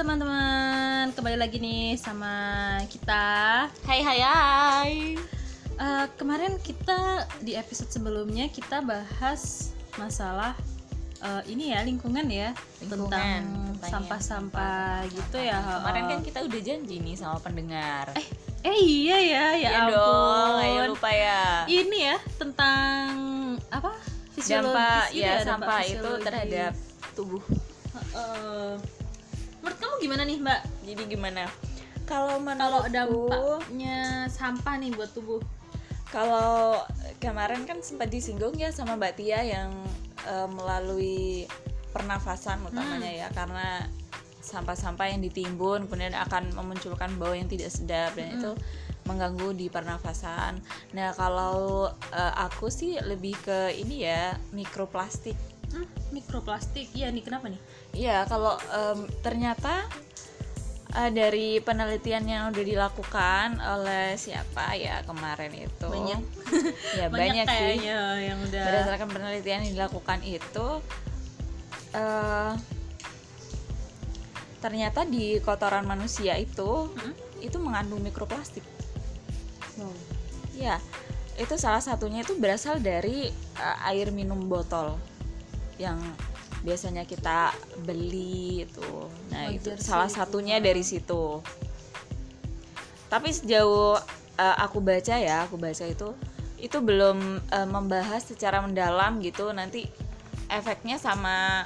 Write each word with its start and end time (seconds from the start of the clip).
teman-teman, 0.00 1.12
kembali 1.12 1.36
lagi 1.36 1.60
nih 1.60 1.92
sama 2.00 2.32
kita. 2.88 3.68
Hai 3.84 4.00
hai 4.00 4.20
hai. 4.24 4.92
Eh, 5.76 6.06
kemarin 6.16 6.56
kita 6.56 7.28
di 7.44 7.52
episode 7.52 7.92
sebelumnya 7.92 8.48
kita 8.48 8.80
bahas 8.80 9.76
masalah 10.00 10.56
eh, 11.20 11.52
ini 11.52 11.76
ya 11.76 11.84
lingkungan 11.84 12.24
ya 12.32 12.56
Lingkungan, 12.80 13.12
tentang 13.12 13.44
sampah-sampah 13.92 15.04
gitu 15.12 15.36
ya. 15.36 15.60
Kemarin 15.60 16.04
kan 16.08 16.16
oh. 16.16 16.24
kita 16.24 16.38
udah 16.48 16.60
janji 16.64 16.96
nih 16.96 17.14
sama 17.20 17.36
pendengar. 17.44 18.08
eh 18.16 18.28
eh 18.64 18.76
iya 18.80 19.18
ya 19.20 19.44
ya 19.52 19.68
Iya 19.68 19.80
ampun. 19.84 20.00
dong, 20.00 20.54
ayo 20.64 20.82
lupa 20.96 21.10
ya. 21.12 21.68
Ini 21.68 21.98
ya 22.00 22.16
tentang 22.40 23.04
apa? 23.68 23.92
Fisiologis 24.32 24.64
Dampak 24.64 25.04
gitu 25.12 25.28
ya 25.28 25.44
dampak 25.44 25.44
sampah 25.44 25.80
itu 25.84 26.10
terhadap 26.24 26.72
tubuh. 27.12 27.44
Eh, 28.16 28.99
menurut 29.60 29.78
kamu 29.78 29.94
gimana 30.00 30.22
nih 30.24 30.38
Mbak? 30.38 30.60
Jadi 30.84 31.02
gimana? 31.06 31.42
Kalau 32.04 32.42
Kalau 32.42 32.80
dampaknya 32.90 33.98
sampah 34.26 34.74
nih 34.76 34.90
buat 34.92 35.10
tubuh. 35.10 35.40
kalau 36.10 36.74
kemarin 37.16 37.62
kan 37.62 37.78
sempat 37.80 38.10
disinggung 38.10 38.58
ya 38.58 38.74
sama 38.74 38.98
Mbak 38.98 39.14
Tia 39.14 39.46
yang 39.46 39.70
eh, 40.26 40.48
melalui 40.50 41.46
pernafasan 41.90 42.66
utamanya 42.66 43.06
Hmm. 43.06 43.20
ya 43.22 43.28
karena 43.30 43.86
sampah-sampah 44.40 45.06
yang 45.06 45.22
ditimbun 45.22 45.86
kemudian 45.86 46.18
akan 46.18 46.50
memunculkan 46.50 47.14
bau 47.14 47.30
yang 47.30 47.46
tidak 47.46 47.70
sedap 47.70 48.18
dan 48.18 48.26
Hmm. 48.26 48.38
itu 48.42 48.50
mengganggu 49.06 49.54
di 49.54 49.66
pernafasan. 49.66 50.58
Nah, 50.92 51.14
kalau 51.14 51.86
eh, 52.10 52.32
aku 52.42 52.66
sih 52.68 52.98
lebih 52.98 53.38
ke 53.38 53.70
ini 53.72 54.02
ya 54.02 54.34
mikroplastik. 54.50 55.38
Hmm, 55.70 55.86
mikroplastik. 56.10 56.90
Iya 56.92 57.14
nih 57.14 57.22
kenapa 57.22 57.46
nih? 57.46 57.60
Iya, 57.94 58.26
kalau 58.26 58.58
em, 58.70 59.06
ternyata 59.22 59.86
eh, 60.98 61.10
dari 61.14 61.62
penelitian 61.62 62.24
yang 62.26 62.42
udah 62.50 62.64
dilakukan 62.66 63.48
oleh 63.62 64.18
siapa 64.18 64.74
ya 64.74 65.02
kemarin 65.06 65.54
itu 65.54 65.86
Banyak. 65.90 66.20
ya 66.98 67.06
banyak, 67.06 67.46
sih 67.46 67.58
kayaknya 67.78 67.96
yang 68.18 68.38
udah 68.42 68.64
berdasarkan 68.66 69.08
penelitian 69.14 69.60
yang 69.66 69.74
dilakukan 69.78 70.18
itu 70.26 70.68
eh 71.90 72.52
ternyata 74.60 75.08
di 75.08 75.40
kotoran 75.40 75.88
manusia 75.88 76.36
itu 76.36 76.92
Mm-mm. 76.92 77.14
itu 77.40 77.56
mengandung 77.58 78.04
mikroplastik 78.04 78.62
Wow. 79.80 79.96
ya 80.52 80.76
itu 81.40 81.56
salah 81.56 81.80
satunya 81.80 82.20
itu 82.20 82.36
berasal 82.36 82.84
dari 82.84 83.32
eh, 83.32 83.88
air 83.88 84.12
minum 84.12 84.36
botol 84.44 85.00
yang 85.80 85.96
biasanya 86.60 87.08
kita 87.08 87.56
beli 87.80 88.68
itu. 88.68 88.90
Nah 89.32 89.48
itu 89.48 89.72
salah 89.80 90.12
itu. 90.12 90.20
satunya 90.20 90.60
dari 90.60 90.84
situ. 90.84 91.40
Tapi 93.08 93.32
sejauh 93.32 93.96
eh, 94.36 94.56
aku 94.60 94.78
baca 94.84 95.16
ya 95.16 95.48
aku 95.48 95.56
baca 95.56 95.84
itu 95.88 96.12
itu 96.60 96.78
belum 96.84 97.40
eh, 97.48 97.68
membahas 97.68 98.28
secara 98.28 98.60
mendalam 98.60 99.24
gitu. 99.24 99.48
Nanti 99.56 99.88
efeknya 100.52 101.00
sama 101.00 101.64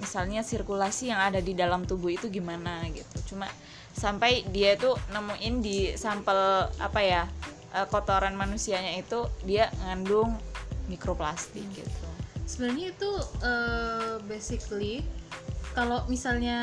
misalnya 0.00 0.40
sirkulasi 0.40 1.12
yang 1.12 1.20
ada 1.20 1.40
di 1.40 1.52
dalam 1.52 1.84
tubuh 1.84 2.08
itu 2.08 2.32
gimana 2.32 2.88
gitu. 2.88 3.36
Cuma 3.36 3.52
sampai 3.92 4.48
dia 4.48 4.80
tuh 4.80 4.96
nemuin 5.12 5.54
di 5.60 5.92
sampel 5.92 6.72
apa 6.80 7.00
ya 7.04 7.22
eh, 7.76 7.86
kotoran 7.92 8.32
manusianya 8.32 8.96
itu 8.96 9.28
dia 9.44 9.68
ngandung 9.84 10.32
mikroplastik 10.88 11.64
gitu 11.76 12.15
Sebenarnya 12.46 12.94
itu 12.94 13.10
eh, 13.42 14.14
basically 14.30 15.02
kalau 15.76 16.08
misalnya 16.08 16.58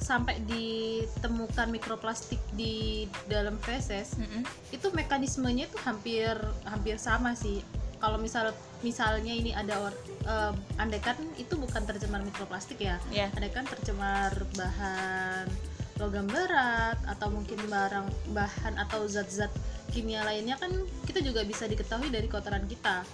sampai 0.00 0.40
ditemukan 0.48 1.68
mikroplastik 1.68 2.40
di 2.56 3.04
dalam 3.28 3.60
feses, 3.60 4.16
Mm-mm. 4.16 4.40
itu 4.72 4.88
mekanismenya 4.96 5.68
itu 5.68 5.76
hampir 5.84 6.32
hampir 6.64 6.96
sama 6.96 7.36
sih. 7.36 7.60
Kalau 8.00 8.16
misal 8.16 8.56
misalnya 8.80 9.30
ini 9.30 9.52
ada 9.52 9.78
or, 9.78 9.94
andaikan 10.80 11.14
itu 11.36 11.54
bukan 11.60 11.84
tercemar 11.84 12.24
mikroplastik 12.24 12.80
ya, 12.80 12.96
ya 13.14 13.28
andaikan 13.36 13.68
tercemar 13.68 14.32
bahan 14.56 15.46
logam 16.00 16.26
berat 16.26 16.98
atau 17.04 17.28
mungkin 17.30 17.62
barang 17.68 18.08
bahan 18.34 18.74
atau 18.80 19.06
zat-zat 19.06 19.52
kimia 19.94 20.24
lainnya 20.26 20.58
kan 20.58 20.72
kita 21.06 21.22
juga 21.22 21.44
bisa 21.46 21.68
diketahui 21.68 22.10
dari 22.10 22.26
kotoran 22.26 22.64
kita 22.66 23.06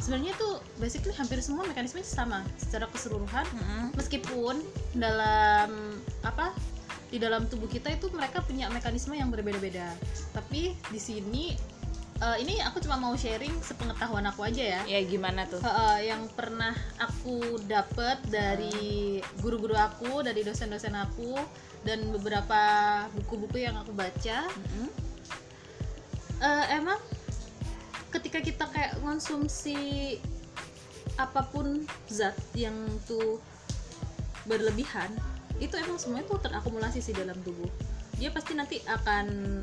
sebenarnya 0.00 0.34
tuh 0.38 0.62
basically 0.78 1.14
hampir 1.14 1.38
semua 1.42 1.66
mekanisme 1.66 2.00
sama 2.02 2.42
secara 2.56 2.86
keseluruhan. 2.88 3.46
Mm-mm. 3.54 3.84
meskipun 3.98 4.62
dalam 4.94 5.98
apa 6.22 6.54
di 7.08 7.16
dalam 7.16 7.48
tubuh 7.48 7.68
kita 7.68 7.88
itu 7.88 8.12
mereka 8.12 8.44
punya 8.44 8.68
mekanisme 8.68 9.16
yang 9.16 9.32
berbeda-beda. 9.32 9.96
Tapi 10.36 10.76
di 10.92 11.00
sini 11.00 11.56
eh, 12.20 12.36
ini 12.44 12.60
aku 12.60 12.84
cuma 12.84 13.00
mau 13.00 13.16
sharing 13.16 13.52
sepengetahuan 13.64 14.28
aku 14.28 14.44
aja 14.44 14.78
ya. 14.78 14.80
Ya 14.84 15.00
gimana 15.08 15.48
tuh? 15.48 15.60
Heeh, 15.64 16.12
yang 16.12 16.28
pernah 16.36 16.76
aku 17.00 17.62
dapet 17.64 18.20
dari 18.28 19.18
guru-guru 19.40 19.74
aku, 19.78 20.20
dari 20.20 20.44
dosen-dosen 20.44 20.92
aku, 20.94 21.32
dan 21.86 22.12
beberapa 22.12 22.60
buku-buku 23.16 23.64
yang 23.64 23.78
aku 23.80 23.96
baca, 23.96 24.44
Mm-mm. 24.52 24.88
eh, 26.44 26.66
emang 26.76 27.00
ketika 28.08 28.38
kita 28.40 28.64
kayak 28.72 28.92
konsumsi 29.00 30.16
apa 31.18 31.44
pun 31.50 31.84
zat 32.08 32.36
yang 32.54 32.74
tuh 33.04 33.42
berlebihan, 34.46 35.10
itu 35.58 35.74
emang 35.76 35.98
semuanya 35.98 36.30
tuh 36.30 36.40
terakumulasi 36.40 37.02
sih 37.02 37.12
dalam 37.12 37.36
tubuh. 37.42 37.68
Dia 38.16 38.30
pasti 38.30 38.54
nanti 38.54 38.80
akan 38.86 39.60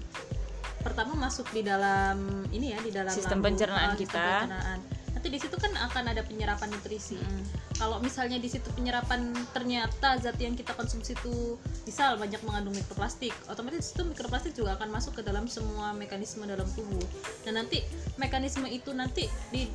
pertama 0.86 1.18
masuk 1.18 1.50
di 1.50 1.66
dalam 1.66 2.46
ini 2.54 2.76
ya 2.76 2.80
di 2.84 2.94
dalam 2.94 3.10
Sistem 3.10 3.42
lambung, 3.42 3.58
pencernaan 3.58 3.90
eh, 3.90 3.98
sistem 3.98 4.06
kita. 4.06 4.26
pencernaan. 4.46 4.80
Nanti 5.26 5.42
di 5.42 5.50
situ 5.50 5.58
kan 5.58 5.74
akan 5.74 6.14
ada 6.14 6.22
penyerapan 6.22 6.70
nutrisi. 6.70 7.18
Mm. 7.18 7.44
kalau 7.82 7.98
misalnya 7.98 8.38
di 8.38 8.46
situ 8.46 8.70
penyerapan 8.78 9.34
ternyata 9.50 10.22
zat 10.22 10.38
yang 10.38 10.54
kita 10.54 10.78
konsumsi 10.78 11.18
itu 11.18 11.58
misal 11.90 12.14
banyak 12.16 12.38
mengandung 12.46 12.78
mikroplastik 12.78 13.34
otomatis 13.50 13.90
itu 13.92 14.06
mikroplastik 14.06 14.54
juga 14.54 14.78
akan 14.78 14.94
masuk 14.94 15.18
ke 15.18 15.22
dalam 15.26 15.50
semua 15.50 15.98
mekanisme 15.98 16.46
dalam 16.46 16.70
tubuh. 16.78 17.02
Dan 17.42 17.58
nanti 17.58 17.82
mekanisme 18.22 18.70
itu 18.70 18.94
nanti 18.94 19.26
di 19.50 19.66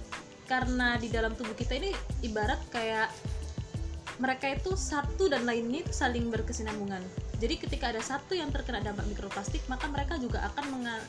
karena 0.47 1.03
di 1.03 1.11
dalam 1.11 1.35
tubuh 1.35 1.59
kita 1.59 1.83
ini 1.83 1.91
ibarat 2.23 2.63
kayak 2.71 3.11
mereka 4.23 4.55
itu 4.55 4.79
satu 4.79 5.27
dan 5.27 5.43
lainnya 5.43 5.83
itu 5.83 5.91
saling 5.91 6.31
berkesinambungan. 6.31 7.03
Jadi 7.43 7.59
ketika 7.59 7.91
ada 7.91 7.99
satu 7.99 8.39
yang 8.39 8.55
terkena 8.55 8.79
dampak 8.87 9.03
mikroplastik 9.11 9.67
maka 9.67 9.91
mereka 9.91 10.15
juga 10.15 10.47
akan 10.47 10.79
menga- 10.79 11.09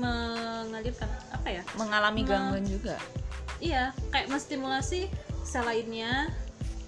mengalirkan 0.00 1.12
apa 1.28 1.60
ya? 1.60 1.62
Mengalami 1.76 2.24
gangguan 2.24 2.64
juga 2.64 2.96
iya 3.62 3.94
kayak 4.10 4.26
menstimulasi 4.28 5.06
sel 5.42 5.62
lainnya 5.62 6.28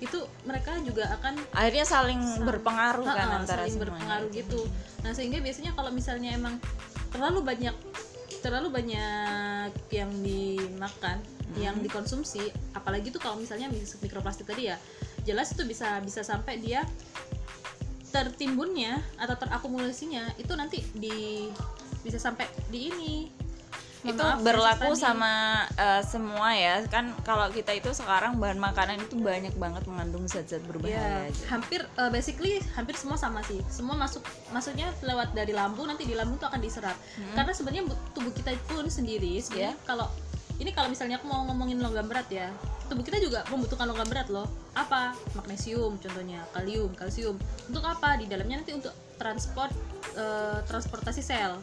itu 0.03 0.19
mereka 0.43 0.75
juga 0.83 1.07
akan 1.15 1.39
akhirnya 1.55 1.87
saling 1.87 2.21
berpengaruh 2.43 3.07
kan 3.07 3.15
Ha-ha, 3.25 3.41
antara 3.41 3.63
saling 3.63 3.73
semuanya 3.73 3.89
berpengaruh 3.95 4.29
itu. 4.29 4.39
gitu 4.43 4.61
nah 5.01 5.13
sehingga 5.15 5.39
biasanya 5.39 5.73
kalau 5.73 5.91
misalnya 5.91 6.35
emang 6.35 6.59
terlalu 7.09 7.41
banyak 7.41 7.77
terlalu 8.43 8.69
banyak 8.69 9.71
yang 9.89 10.11
dimakan 10.21 11.23
Hmm. 11.45 11.61
yang 11.61 11.77
dikonsumsi 11.79 12.41
apalagi 12.73 13.13
tuh 13.13 13.21
kalau 13.21 13.37
misalnya 13.37 13.69
mis- 13.69 14.01
mikroplastik 14.01 14.49
tadi 14.49 14.73
ya 14.73 14.81
jelas 15.23 15.53
itu 15.53 15.63
bisa 15.63 16.01
bisa 16.01 16.25
sampai 16.25 16.57
dia 16.57 16.83
tertimbunnya 18.09 19.03
atau 19.19 19.35
terakumulasinya 19.35 20.35
itu 20.39 20.53
nanti 20.55 20.81
di 20.95 21.49
bisa 22.01 22.17
sampai 22.17 22.49
di 22.71 22.89
ini 22.89 23.13
Mohon 24.05 24.13
itu 24.13 24.23
maaf, 24.23 24.39
berlaku 24.39 24.93
sama 24.95 25.33
eh, 25.75 26.03
semua 26.05 26.49
ya 26.53 26.85
kan 26.87 27.09
kalau 27.21 27.49
kita 27.49 27.73
itu 27.73 27.89
sekarang 27.91 28.37
bahan 28.37 28.57
makanan 28.57 29.01
itu 29.01 29.17
banyak 29.17 29.57
banget 29.57 29.83
mengandung 29.85 30.29
zat-zat 30.29 30.61
Ya, 30.61 30.69
berbahaya 30.69 31.01
aja. 31.25 31.43
hampir 31.49 31.81
uh, 31.97 32.09
basically 32.09 32.61
hampir 32.73 32.95
semua 32.95 33.17
sama 33.17 33.41
sih. 33.43 33.65
Semua 33.67 33.97
masuk 33.97 34.21
maksudnya 34.51 34.93
lewat 35.01 35.33
dari 35.33 35.51
lambung 35.51 35.89
nanti 35.89 36.05
di 36.05 36.13
lambung 36.13 36.37
itu 36.37 36.45
akan 36.45 36.61
diserap. 36.61 36.97
Hmm. 37.17 37.33
Karena 37.35 37.53
sebenarnya 37.53 37.85
bu- 37.89 38.01
tubuh 38.13 38.31
kita 38.31 38.53
pun 38.69 38.85
sendiri 38.87 39.41
sebenarnya 39.41 39.73
Ya. 39.73 39.87
kalau 39.89 40.07
ini 40.55 40.71
kalau 40.71 40.87
misalnya 40.87 41.19
aku 41.19 41.27
mau 41.27 41.43
ngomongin 41.49 41.83
logam 41.83 42.07
berat 42.07 42.31
ya, 42.31 42.47
tubuh 42.87 43.03
kita 43.03 43.19
juga 43.19 43.43
membutuhkan 43.49 43.89
logam 43.89 44.07
berat 44.07 44.29
loh. 44.29 44.47
Apa? 44.73 45.11
Magnesium 45.35 45.99
contohnya, 45.99 46.47
kalium, 46.53 46.95
kalsium. 46.95 47.35
Untuk 47.67 47.83
apa? 47.83 48.15
Di 48.15 48.29
dalamnya 48.29 48.63
nanti 48.63 48.71
untuk 48.71 48.93
transport 49.19 49.73
uh, 50.15 50.63
transportasi 50.63 51.23
sel. 51.25 51.59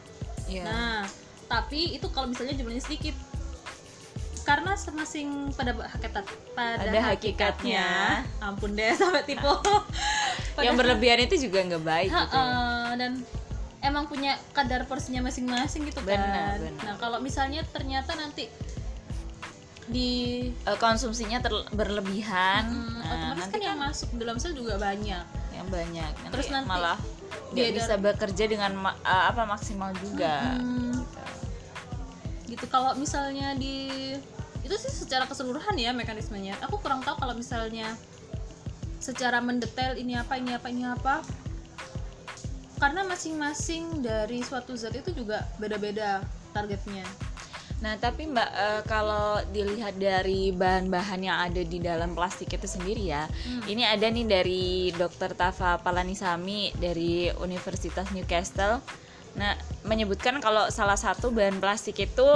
Iya. 0.49 0.67
Nah, 0.67 0.99
tapi 1.51 1.91
itu 1.91 2.07
kalau 2.07 2.31
misalnya 2.31 2.55
jumlahnya 2.55 2.79
sedikit. 2.79 3.15
Karena 4.41 4.73
semasing 4.73 5.53
pada 5.53 5.69
hakikat 5.77 6.25
pada 6.51 6.81
Ada 6.81 7.13
hakikatnya. 7.13 7.85
ampun 8.41 8.73
deh 8.73 8.89
sampai 8.97 9.21
tipe 9.21 9.45
yang 10.57 10.73
berlebihan 10.73 11.21
itu 11.21 11.35
juga 11.41 11.61
nggak 11.61 11.83
baik 11.83 12.09
Ha, 12.09 12.19
gitu. 12.21 12.33
Ya. 12.33 12.41
eh, 12.41 12.91
dan 12.97 13.11
emang 13.81 14.05
punya 14.05 14.33
kadar 14.51 14.83
porsinya 14.85 15.21
masing-masing 15.21 15.85
gitu 15.85 16.01
kan. 16.01 16.17
Benar, 16.17 16.53
benar. 16.57 16.81
nah 16.81 16.95
kalau 16.97 17.19
misalnya 17.19 17.61
ternyata 17.69 18.15
nanti 18.15 18.49
di 19.85 20.09
Eh, 20.61 20.77
konsumsinya 20.77 21.37
ter- 21.37 21.67
berlebihan 21.69 22.65
Hmm, 22.65 22.97
nah, 22.97 23.11
otomatis 23.11 23.39
nanti 23.43 23.55
kan 23.55 23.61
yang 23.61 23.77
masuk 23.79 24.09
dalam 24.15 24.37
sel 24.37 24.53
juga 24.53 24.77
banyak. 24.77 25.25
Yang 25.51 25.67
banyak 25.69 26.11
nanti, 26.17 26.31
Terus 26.31 26.47
nanti 26.49 26.67
malah 26.67 26.97
dia 27.51 27.69
bisa 27.69 27.93
bekerja 27.95 28.43
dengan 28.47 28.71
ma- 28.73 28.97
uh, 29.01 29.29
apa 29.29 29.45
maksimal 29.45 29.91
juga. 29.99 30.55
Hmm, 30.55 31.00
gitu. 32.51 32.65
kalau 32.67 32.91
misalnya 32.99 33.55
di 33.55 33.89
itu 34.61 34.75
sih 34.77 34.93
secara 34.93 35.25
keseluruhan 35.25 35.73
ya 35.79 35.95
mekanismenya 35.95 36.59
aku 36.61 36.77
kurang 36.83 37.01
tahu 37.01 37.17
kalau 37.17 37.33
misalnya 37.33 37.97
secara 39.01 39.41
mendetail 39.41 39.97
ini 39.97 40.13
apa 40.13 40.37
ini 40.37 40.53
apa 40.53 40.67
ini 40.69 40.85
apa 40.85 41.25
karena 42.77 43.05
masing-masing 43.05 44.01
dari 44.01 44.45
suatu 44.45 44.77
zat 44.77 44.93
itu 44.93 45.13
juga 45.13 45.45
beda-beda 45.57 46.21
targetnya 46.53 47.05
Nah, 47.81 47.97
tapi 47.97 48.29
Mbak 48.29 48.51
eh, 48.53 48.81
kalau 48.85 49.41
dilihat 49.49 49.97
dari 49.97 50.53
bahan-bahan 50.53 51.21
yang 51.25 51.37
ada 51.49 51.65
di 51.65 51.81
dalam 51.81 52.13
plastik 52.13 52.53
itu 52.53 52.69
sendiri 52.69 53.09
ya. 53.09 53.25
Hmm. 53.25 53.65
Ini 53.65 53.97
ada 53.97 54.05
nih 54.05 54.25
dari 54.29 54.65
Dr. 54.93 55.33
Tafa 55.33 55.81
Palanisami 55.81 56.69
dari 56.77 57.33
Universitas 57.41 58.13
Newcastle. 58.13 58.85
Nah, 59.33 59.57
menyebutkan 59.91 60.39
kalau 60.39 60.71
salah 60.71 60.95
satu 60.95 61.35
bahan 61.35 61.59
plastik 61.59 61.99
itu 61.99 62.29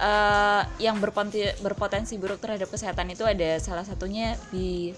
eh, 0.00 0.62
yang 0.80 0.96
berpotensi, 0.96 1.44
berpotensi 1.60 2.16
buruk 2.16 2.40
terhadap 2.40 2.72
kesehatan 2.72 3.12
itu 3.12 3.28
ada 3.28 3.60
salah 3.60 3.84
satunya 3.84 4.40
di 4.48 4.96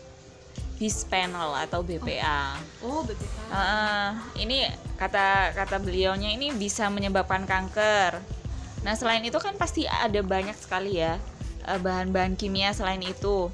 bisphenol 0.78 1.54
atau 1.54 1.86
BPA. 1.86 2.58
oh 2.82 3.02
BPK 3.06 3.34
Heeh, 3.50 4.08
ini 4.42 4.66
kata 4.98 5.54
kata 5.54 5.78
beliaunya 5.82 6.34
ini 6.34 6.54
bisa 6.54 6.86
menyebabkan 6.90 7.46
kanker. 7.46 8.18
Nah 8.82 8.94
selain 8.94 9.22
itu 9.22 9.38
kan 9.38 9.54
pasti 9.58 9.86
ada 9.86 10.18
banyak 10.22 10.54
sekali 10.54 11.02
ya 11.02 11.18
eh, 11.66 11.80
bahan-bahan 11.82 12.38
kimia 12.38 12.70
selain 12.70 13.02
itu 13.02 13.50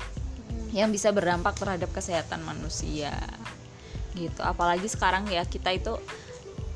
yang 0.76 0.92
bisa 0.92 1.10
berdampak 1.10 1.56
terhadap 1.56 1.88
kesehatan 1.92 2.44
manusia. 2.44 3.16
Gitu. 4.16 4.40
Apalagi 4.40 4.88
sekarang 4.88 5.28
ya 5.28 5.44
kita 5.44 5.72
itu 5.74 5.96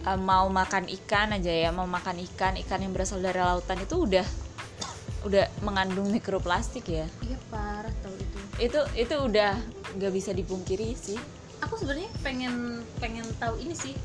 eh, 0.04 0.18
mau 0.18 0.46
makan 0.46 0.84
ikan 0.86 1.32
aja 1.32 1.50
ya, 1.50 1.70
mau 1.70 1.84
makan 1.86 2.20
ikan 2.24 2.54
ikan 2.60 2.80
yang 2.80 2.92
berasal 2.92 3.18
dari 3.18 3.38
lautan 3.38 3.80
itu 3.80 3.96
udah 3.98 4.26
udah 5.24 5.48
mengandung 5.60 6.12
mikroplastik 6.12 6.84
ya. 6.84 7.08
iya 7.20 7.40
parah 7.48 7.88
tau 8.00 8.12
itu 8.12 8.36
Itu 8.60 8.80
itu 8.94 9.14
udah 9.16 9.56
nggak 9.96 10.12
bisa 10.12 10.30
dipungkiri 10.30 10.92
sih. 10.94 11.16
aku 11.58 11.80
sebenarnya 11.80 12.12
pengen 12.20 12.54
pengen 12.98 13.24
tahu 13.36 13.56
ini 13.56 13.72
sih 13.72 13.96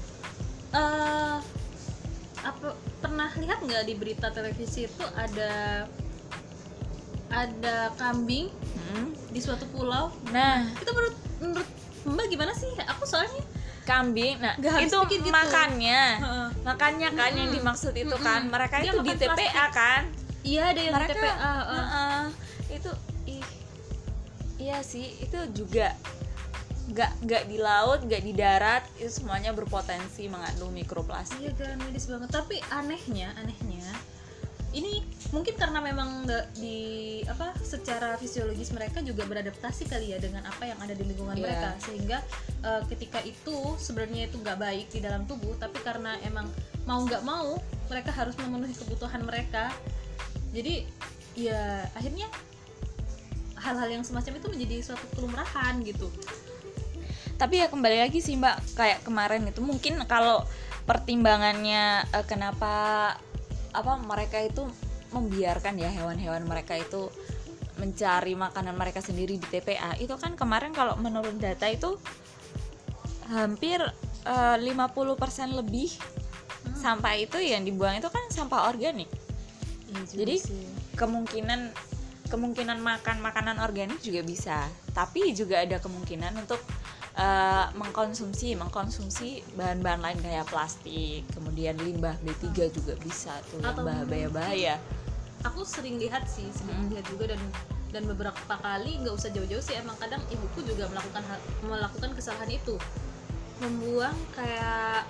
eh 0.72 1.38
apa 2.40 2.72
pernah 2.98 3.28
lihat 3.36 3.60
nggak 3.60 3.84
di 3.84 3.94
berita 3.94 4.32
televisi 4.32 4.88
itu 4.88 5.04
ada 5.14 5.84
ada 7.30 7.76
kambing 7.96 8.48
Hmm. 8.90 9.14
di 9.30 9.38
suatu 9.38 9.70
pulau 9.70 10.10
Nah, 10.32 10.66
itu 10.74 10.90
menurut 10.90 11.16
menurut 11.38 11.70
mbak 12.08 12.26
gimana 12.26 12.56
sih 12.56 12.74
aku 12.80 13.06
soalnya 13.06 13.38
kambing 13.90 14.36
nah 14.38 14.54
habis 14.54 14.88
itu 14.88 14.98
gitu. 15.10 15.28
makannya 15.34 16.02
Heeh. 16.22 16.48
makannya 16.62 17.10
kan 17.12 17.32
yang 17.34 17.50
Mm-mm. 17.50 17.58
dimaksud 17.58 17.94
itu 17.94 18.14
Mm-mm. 18.14 18.22
kan 18.24 18.42
mereka 18.46 18.76
Dia 18.80 18.94
itu 18.94 18.98
di 19.02 19.14
TPA 19.18 19.34
plastik. 19.34 19.70
kan 19.74 20.02
iya 20.46 20.62
ada 20.70 20.80
yang 20.80 20.94
mereka 20.94 21.12
di 21.12 21.18
TPA 21.18 21.34
heeh. 21.34 21.86
Heeh. 21.90 22.24
itu 22.70 22.92
ih 23.28 23.44
iya 24.60 24.78
sih 24.80 25.06
itu 25.20 25.40
juga 25.52 25.98
nggak 26.90 27.12
nggak 27.22 27.44
di 27.46 27.58
laut 27.58 28.00
nggak 28.02 28.24
di 28.24 28.34
darat 28.34 28.82
itu 28.98 29.22
semuanya 29.22 29.54
berpotensi 29.54 30.26
mengandung 30.26 30.74
mikroplastik 30.74 31.38
iya 31.38 31.54
kan 31.54 31.78
medis 31.82 32.10
banget 32.10 32.30
tapi 32.30 32.58
anehnya 32.70 33.30
anehnya 33.38 33.86
ini 34.70 35.02
mungkin 35.34 35.58
karena 35.58 35.82
memang 35.82 36.30
nggak 36.30 36.46
di 36.62 36.78
apa 37.26 37.58
secara 37.58 38.14
fisiologis 38.22 38.70
mereka 38.70 39.02
juga 39.02 39.26
beradaptasi 39.26 39.90
kali 39.90 40.14
ya 40.14 40.22
dengan 40.22 40.46
apa 40.46 40.62
yang 40.70 40.78
ada 40.78 40.94
di 40.94 41.10
lingkungan 41.10 41.34
Iya. 41.38 41.44
mereka. 41.46 41.70
Sehingga 41.82 42.18
eh, 42.62 42.82
ketika 42.86 43.20
itu 43.26 43.58
sebenarnya 43.82 44.30
itu 44.30 44.38
nggak 44.38 44.58
baik 44.62 44.88
di 44.94 45.02
dalam 45.02 45.26
tubuh 45.26 45.58
tapi 45.58 45.82
karena 45.82 46.22
emang 46.22 46.46
mau 46.86 47.02
nggak 47.02 47.26
mau 47.26 47.58
mereka 47.90 48.14
harus 48.14 48.38
memenuhi 48.38 48.78
kebutuhan 48.78 49.26
mereka. 49.26 49.74
Jadi 50.54 50.86
ya 51.34 51.90
akhirnya 51.98 52.30
hal-hal 53.58 53.90
yang 53.90 54.04
semacam 54.06 54.38
itu 54.38 54.48
menjadi 54.54 54.76
suatu 54.86 55.06
kelumrahan 55.18 55.82
gitu. 55.82 56.14
Tapi 57.42 57.64
ya 57.64 57.72
kembali 57.74 58.06
lagi 58.06 58.22
sih 58.22 58.38
mbak 58.38 58.78
kayak 58.78 59.02
kemarin 59.02 59.50
itu 59.50 59.66
mungkin 59.66 59.98
kalau 60.06 60.46
pertimbangannya 60.86 62.06
eh, 62.06 62.26
kenapa 62.30 62.74
apa 63.74 63.98
mereka 64.02 64.42
itu 64.42 64.66
membiarkan 65.14 65.78
ya 65.78 65.90
hewan-hewan 65.90 66.46
mereka 66.46 66.78
itu 66.78 67.10
mencari 67.80 68.36
makanan 68.36 68.76
mereka 68.76 69.00
sendiri 69.00 69.40
di 69.40 69.48
TPA 69.48 69.96
itu 69.98 70.14
kan 70.20 70.36
kemarin 70.36 70.76
kalau 70.76 71.00
menurut 71.00 71.34
data 71.40 71.66
itu 71.72 71.96
hampir 73.30 73.80
eh, 74.28 74.58
50% 74.58 75.56
lebih 75.56 75.96
Hmm. 76.60 76.76
sampah 76.76 77.16
itu 77.16 77.38
yang 77.40 77.64
dibuang 77.64 77.98
itu 77.98 78.10
kan 78.12 78.24
sampah 78.30 78.70
organik 78.70 79.08
juga 79.90 80.22
Jadi, 80.22 80.36
sih. 80.38 80.66
kemungkinan 81.00 81.72
kemungkinan 82.30 82.78
makan 82.78 83.26
makanan 83.26 83.58
organik 83.58 83.98
juga 84.06 84.22
bisa 84.22 84.58
tapi 84.94 85.34
juga 85.34 85.66
ada 85.66 85.82
kemungkinan 85.82 86.36
untuk 86.38 86.62
eh, 87.20 87.66
mengkonsumsi 87.74 88.56
mengkonsumsi 88.56 89.30
bahan-bahan 89.54 90.00
lain 90.00 90.20
kayak 90.20 90.48
plastik 90.48 91.28
kemudian 91.30 91.76
limbah 91.78 92.16
B3 92.22 92.44
juga 92.70 92.96
bisa 92.98 93.36
tuh 93.46 93.60
Atau 93.60 93.84
bahaya 93.84 94.28
bahaya 94.30 94.76
aku 95.42 95.62
sering 95.64 95.96
lihat 95.98 96.24
sih 96.26 96.48
sering 96.50 96.80
Mm. 96.82 96.90
lihat 96.94 97.06
juga 97.08 97.24
dan 97.30 97.42
dan 97.90 98.04
beberapa 98.06 98.54
kali 98.56 99.00
nggak 99.00 99.14
usah 99.14 99.30
jauh-jauh 99.30 99.60
sih 99.60 99.74
emang 99.74 99.98
kadang 99.98 100.22
ibuku 100.28 100.62
juga 100.64 100.88
melakukan 100.88 101.24
hal- 101.24 101.46
melakukan 101.64 102.12
kesalahan 102.14 102.52
itu 102.52 102.76
membuang 103.60 104.16
kayak 104.32 105.04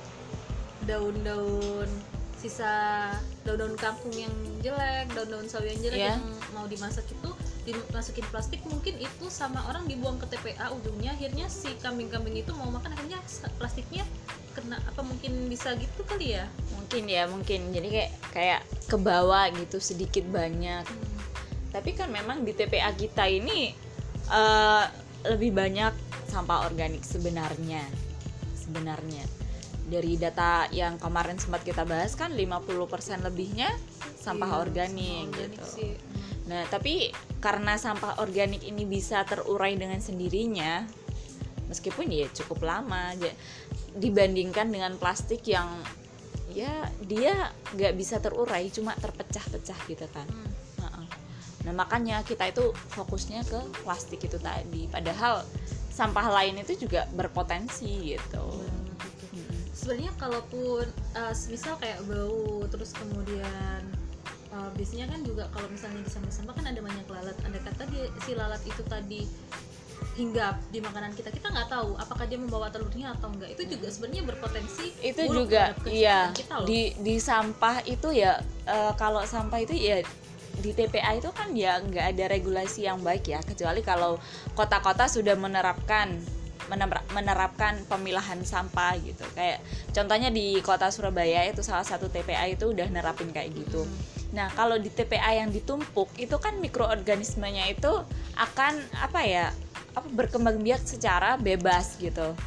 daun-daun 0.81 1.89
sisa 2.35 3.11
daun-daun 3.43 3.75
kangkung 3.75 4.15
yang 4.15 4.31
jelek 4.59 5.11
daun-daun 5.11 5.43
sawi 5.45 5.75
yang 5.75 5.81
jelek 5.83 5.99
Iya. 5.99 6.09
yang 6.13 6.23
mau 6.49 6.65
dimasak 6.65 7.03
itu 7.05 7.28
dimasukin 7.73 8.25
plastik 8.29 8.61
mungkin 8.65 8.97
itu 8.97 9.25
sama 9.29 9.63
orang 9.69 9.85
dibuang 9.85 10.17
ke 10.17 10.25
TPA 10.31 10.71
ujungnya 10.73 11.13
akhirnya 11.13 11.45
si 11.51 11.69
kambing-kambing 11.79 12.35
itu 12.39 12.51
mau 12.55 12.69
makan 12.69 12.93
akhirnya 12.95 13.19
plastiknya 13.57 14.03
kena 14.57 14.81
apa 14.81 15.01
mungkin 15.05 15.47
bisa 15.47 15.77
gitu 15.77 16.01
kali 16.03 16.35
ya? 16.35 16.45
Mungkin 16.75 17.03
ya 17.05 17.23
mungkin. 17.29 17.69
Jadi 17.71 17.87
kayak 17.87 18.11
kayak 18.33 18.61
ke 18.89 18.97
bawah 18.97 19.45
gitu 19.55 19.77
sedikit 19.77 20.25
banyak. 20.27 20.83
Tapi 21.69 21.89
kan 21.93 22.09
memang 22.09 22.43
di 22.43 22.51
TPA 22.51 22.91
kita 22.97 23.29
ini 23.29 23.71
eh, 24.29 24.83
lebih 25.29 25.53
banyak 25.53 25.93
sampah 26.27 26.65
organik 26.65 27.05
sebenarnya. 27.05 27.85
Sebenarnya. 28.57 29.23
Dari 29.89 30.21
data 30.21 30.69
yang 30.69 31.01
kemarin 31.01 31.41
sempat 31.41 31.65
kita 31.65 31.81
bahas 31.81 32.13
kan 32.13 32.33
50% 32.33 33.25
lebihnya 33.25 33.69
sampah 34.21 34.49
Iya, 34.53 34.61
organik 34.61 35.25
organik 35.33 35.57
gitu. 35.57 35.63
sih. 35.65 35.91
Hmm. 36.49 36.51
nah 36.51 36.63
tapi 36.65 37.13
karena 37.37 37.77
sampah 37.77 38.17
organik 38.17 38.65
ini 38.65 38.89
bisa 38.89 39.21
terurai 39.29 39.77
dengan 39.77 40.01
sendirinya 40.01 40.89
meskipun 41.69 42.09
ya 42.09 42.25
cukup 42.33 42.65
lama 42.65 43.13
dibandingkan 43.93 44.73
dengan 44.73 44.97
plastik 44.97 45.45
yang 45.45 45.69
ya 46.49 46.89
dia 47.05 47.53
nggak 47.77 47.93
bisa 47.93 48.17
terurai 48.17 48.73
cuma 48.73 48.97
terpecah-pecah 48.97 49.79
gitu 49.85 50.09
kan 50.09 50.25
Hmm. 50.25 50.59
Nah 51.67 51.85
makanya 51.85 52.23
kita 52.23 52.47
itu 52.47 52.71
fokusnya 52.95 53.43
ke 53.43 53.59
plastik 53.83 54.23
itu 54.23 54.39
tadi. 54.39 54.87
Padahal 54.87 55.43
sampah 55.91 56.31
lain 56.31 56.63
itu 56.63 56.87
juga 56.87 57.05
berpotensi 57.11 58.15
gitu. 58.15 58.45
Mm-mm. 59.29 59.75
sebenarnya 59.75 60.11
kalaupun 60.17 60.83
uh, 61.15 61.33
misal 61.51 61.77
kayak 61.77 62.01
bau 62.07 62.65
terus 62.67 62.91
kemudian 62.95 63.83
uh, 64.59 64.69
biasanya 64.75 65.05
kan 65.07 65.19
juga 65.23 65.47
kalau 65.55 65.67
misalnya 65.71 66.03
di 66.03 66.11
sampah-sampah 66.11 66.53
kan 66.59 66.65
ada 66.67 66.79
banyak 66.83 67.05
lalat. 67.07 67.37
Ada 67.47 67.59
kata 67.63 67.83
dia 67.87 68.05
si 68.27 68.31
lalat 68.35 68.61
itu 68.67 68.81
tadi 68.83 69.21
hinggap 70.19 70.59
di 70.71 70.79
makanan 70.83 71.15
kita. 71.15 71.31
Kita 71.31 71.47
nggak 71.51 71.69
tahu 71.71 71.95
apakah 71.95 72.25
dia 72.27 72.39
membawa 72.39 72.67
telurnya 72.67 73.15
atau 73.15 73.31
enggak 73.31 73.55
itu 73.55 73.63
juga 73.75 73.87
sebenarnya 73.87 74.23
berpotensi 74.27 74.87
Itu 74.99 75.27
buruk 75.27 75.47
juga 75.47 75.75
iya. 75.87 76.31
kita 76.35 76.63
loh. 76.63 76.67
Di 76.67 76.95
di 76.99 77.15
sampah 77.19 77.83
itu 77.87 78.11
ya 78.11 78.39
eh, 78.67 78.93
kalau 78.99 79.23
sampah 79.23 79.59
itu 79.63 79.75
ya 79.75 80.03
di 80.59 80.75
TPA 80.75 81.15
itu 81.15 81.31
kan 81.31 81.55
ya 81.55 81.79
nggak 81.79 82.15
ada 82.15 82.25
regulasi 82.27 82.83
yang 82.83 82.99
baik 82.99 83.31
ya. 83.31 83.39
Kecuali 83.39 83.79
kalau 83.79 84.19
kota-kota 84.55 85.07
sudah 85.07 85.39
menerapkan 85.39 86.19
mener- 86.67 87.07
menerapkan 87.15 87.79
pemilahan 87.87 88.43
sampah 88.43 88.99
gitu. 88.99 89.23
Kayak 89.35 89.63
contohnya 89.95 90.27
di 90.31 90.59
kota 90.59 90.91
Surabaya 90.91 91.47
itu 91.47 91.63
salah 91.63 91.87
satu 91.87 92.11
TPA 92.11 92.51
itu 92.51 92.75
udah 92.75 92.87
nerapin 92.91 93.31
kayak 93.31 93.55
gitu 93.55 93.87
Nah, 94.29 94.47
kalau 94.53 94.77
di 94.77 94.93
TPA 94.93 95.41
yang 95.41 95.49
ditumpuk 95.49 96.09
itu 96.21 96.37
kan 96.37 96.57
mikroorganismenya 96.61 97.69
itu 97.73 97.89
akan 98.37 98.73
apa 99.01 99.21
ya? 99.25 99.47
apa 99.89 100.05
berkembang 100.13 100.61
biak 100.61 100.85
secara 100.85 101.33
bebas 101.35 101.97
gitu. 101.97 102.37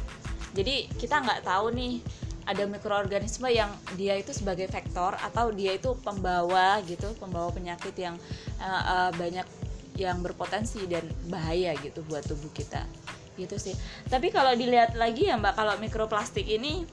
Jadi 0.55 0.87
kita 0.95 1.19
nggak 1.19 1.43
tahu 1.43 1.75
nih 1.75 1.99
ada 2.47 2.63
mikroorganisme 2.63 3.51
yang 3.51 3.67
dia 3.99 4.15
itu 4.15 4.31
sebagai 4.31 4.71
vektor 4.71 5.19
atau 5.19 5.51
dia 5.51 5.75
itu 5.75 5.91
pembawa 6.07 6.79
gitu, 6.87 7.11
pembawa 7.19 7.51
penyakit 7.51 7.93
yang 7.99 8.15
eh, 8.63 8.83
eh, 8.87 9.11
banyak 9.19 9.47
yang 9.99 10.23
berpotensi 10.23 10.87
dan 10.87 11.03
bahaya 11.27 11.75
gitu 11.83 11.99
buat 12.07 12.23
tubuh 12.23 12.49
kita. 12.55 12.87
gitu 13.33 13.57
sih 13.57 13.73
tapi 14.13 14.29
kalau 14.29 14.53
dilihat 14.53 14.93
lagi 14.93 15.25
ya 15.25 15.41
mbak 15.41 15.57
kalau 15.57 15.73
mikroplastik 15.81 16.45
ini 16.45 16.85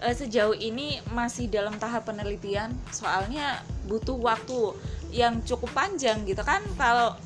eh, 0.00 0.16
sejauh 0.16 0.56
ini 0.56 0.98
masih 1.12 1.46
dalam 1.52 1.76
tahap 1.76 2.08
penelitian 2.08 2.72
soalnya 2.90 3.60
butuh 3.86 4.16
waktu 4.16 4.74
yang 5.12 5.42
cukup 5.44 5.70
panjang 5.76 6.24
gitu 6.24 6.40
kan. 6.42 6.62
Kalau 6.78 7.16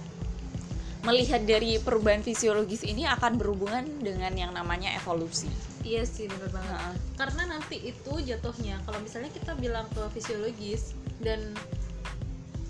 melihat 1.05 1.45
dari 1.45 1.77
perubahan 1.77 2.25
fisiologis 2.25 2.81
ini 2.83 3.05
akan 3.05 3.37
berhubungan 3.37 3.85
dengan 4.01 4.33
yang 4.33 4.53
namanya 4.57 4.97
evolusi. 4.97 5.47
Iya 5.85 6.09
sih 6.09 6.33
bener 6.33 6.49
banget. 6.49 6.97
Karena 7.21 7.43
nanti 7.57 7.77
itu 7.77 8.13
jatuhnya 8.25 8.81
kalau 8.89 8.99
misalnya 9.05 9.29
kita 9.29 9.53
bilang 9.61 9.85
ke 9.93 10.01
fisiologis 10.17 10.97
dan 11.21 11.53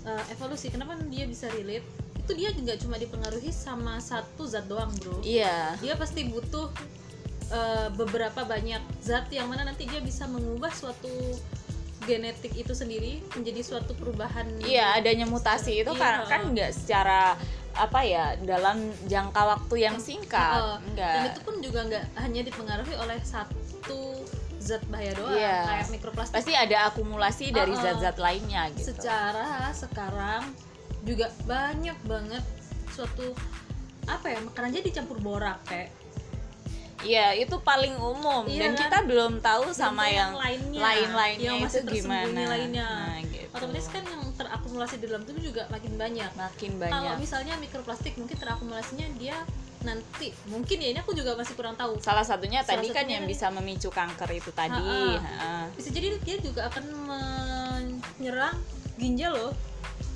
uh, 0.03 0.23
evolusi 0.35 0.67
kenapa 0.67 0.99
dia 1.07 1.23
bisa 1.23 1.47
relate? 1.55 1.87
Itu 2.19 2.35
dia 2.35 2.51
nggak 2.51 2.83
cuma 2.83 2.99
dipengaruhi 2.99 3.55
sama 3.55 4.03
satu 4.03 4.43
zat 4.43 4.67
doang 4.67 4.91
bro. 4.99 5.23
Iya. 5.23 5.79
Dia 5.79 5.95
pasti 5.95 6.27
butuh 6.27 6.67
uh, 7.49 7.87
beberapa 7.93 8.41
banyak 8.43 8.81
zat 9.01 9.27
yang 9.29 9.45
mana 9.45 9.65
nanti 9.65 9.85
dia 9.85 9.99
bisa 9.99 10.25
mengubah 10.25 10.71
suatu 10.71 11.11
genetik 12.05 12.53
itu 12.53 12.71
sendiri 12.71 13.17
menjadi 13.33 13.61
suatu 13.65 13.97
perubahan 13.97 14.45
iya 14.61 14.93
adanya 14.93 15.25
mutasi 15.25 15.81
itu 15.81 15.91
kan 15.97 16.21
Iya. 16.21 16.29
kan 16.29 16.41
nggak 16.53 16.71
secara 16.71 17.33
apa 17.75 17.99
ya 18.07 18.37
dalam 18.39 18.77
jangka 19.03 19.41
waktu 19.41 19.75
yang 19.83 19.97
singkat 19.99 20.61
Heeh. 20.61 20.77
enggak 20.85 21.11
dan 21.11 21.21
itu 21.33 21.39
pun 21.43 21.55
juga 21.59 21.79
nggak 21.83 22.03
hanya 22.21 22.41
dipengaruhi 22.45 22.93
oleh 22.95 23.17
satu 23.25 24.21
zat 24.61 24.85
bahaya 24.87 25.11
doang 25.17 25.33
Iya. 25.33 25.57
kayak 25.65 25.87
mikroplastik 25.91 26.35
pasti 26.37 26.53
ada 26.53 26.77
akumulasi 26.89 27.45
dari 27.51 27.73
zat-zat 27.75 28.17
lainnya 28.17 28.69
gitu 28.77 28.93
secara 28.93 29.73
sekarang 29.73 30.45
juga 31.05 31.29
banyak 31.45 31.97
banget 32.05 32.41
suatu 32.93 33.33
apa 34.05 34.29
ya 34.29 34.39
makanan 34.45 34.69
jadi 34.71 34.89
campur 35.01 35.17
borak 35.17 35.57
kayak 35.65 35.89
Iya, 37.05 37.37
itu 37.37 37.55
paling 37.61 37.93
umum 37.95 38.43
Iya 38.43 38.65
dan 38.65 38.71
kan? 38.73 38.79
kita 38.81 38.97
belum 39.05 39.33
tahu 39.39 39.69
sama 39.69 40.09
yang, 40.09 40.33
lain-lainnya 40.33 41.37
yang 41.37 41.61
itu 41.61 41.65
masih 41.69 41.81
tersembunyi 41.85 42.01
gimana. 42.33 42.41
lainnya 42.49 42.87
Nah, 42.89 43.17
gitu. 43.21 43.53
otomatis 43.53 43.87
kan 43.87 44.03
yang 44.03 44.21
terakumulasi 44.33 44.95
di 44.97 45.05
dalam 45.05 45.23
tubuh 45.23 45.39
juga 45.39 45.61
makin 45.69 45.93
banyak 45.95 46.31
makin 46.33 46.71
kalau 46.75 47.13
banyak. 47.13 47.15
misalnya 47.21 47.53
mikroplastik 47.55 48.17
mungkin 48.17 48.35
terakumulasinya 48.35 49.07
dia 49.15 49.37
nanti 49.85 50.33
mungkin 50.49 50.81
ya 50.81 50.89
ini 50.91 50.99
aku 50.99 51.13
juga 51.13 51.37
masih 51.37 51.53
kurang 51.53 51.77
tahu 51.77 52.01
Salah 52.01 52.25
satunya 52.25 52.65
Salah 52.65 52.81
tadi 52.81 52.89
kan 52.89 53.05
yang 53.05 53.29
bisa 53.29 53.53
memicu 53.53 53.93
kanker 53.93 54.33
itu 54.33 54.49
tadi. 54.49 54.73
Ha-ha. 54.81 55.21
Ha-ha. 55.21 55.53
bisa 55.77 55.93
jadi 55.93 56.17
dia 56.25 56.41
juga 56.41 56.65
akan 56.67 56.83
menyerang 57.05 58.57
ginjal 58.97 59.29
loh 59.29 59.53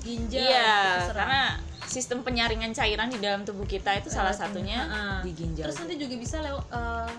ginjal 0.02 0.42
Iya, 0.42 1.06
karena 1.12 1.44
sistem 1.90 2.22
penyaringan 2.22 2.70
cairan 2.72 3.10
di 3.10 3.18
dalam 3.18 3.42
tubuh 3.42 3.66
kita 3.66 3.98
itu 3.98 4.08
salah 4.08 4.32
satunya. 4.32 4.78
Ha-ha. 4.80 5.20
di 5.20 5.34
ginjal. 5.34 5.66
terus 5.66 5.78
nanti 5.78 5.98
juga 5.98 6.16
bisa 6.16 6.38
lew- 6.40 6.68
eh, 6.70 7.12